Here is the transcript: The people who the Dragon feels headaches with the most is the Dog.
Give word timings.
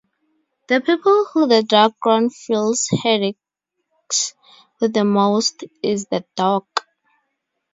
The 0.67 0.81
people 0.81 1.27
who 1.31 1.45
the 1.45 1.61
Dragon 1.61 2.31
feels 2.31 2.89
headaches 3.03 4.33
with 4.79 4.93
the 4.93 5.05
most 5.05 5.63
is 5.83 6.07
the 6.07 6.25
Dog. 6.35 6.65